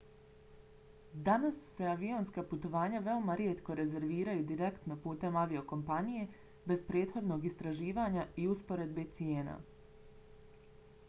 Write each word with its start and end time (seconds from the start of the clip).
danas 1.25 1.57
se 1.73 1.83
avionska 1.89 2.43
putovanja 2.53 3.01
veoma 3.07 3.35
rijetko 3.41 3.75
rezerviraju 3.81 4.47
direktno 4.53 4.97
putem 5.05 5.39
aviokompanije 5.43 6.25
bez 6.73 6.81
prethodnog 6.89 7.47
istraživanja 7.53 8.27
i 8.45 8.49
usporedbe 8.57 9.07
cijena 9.21 9.59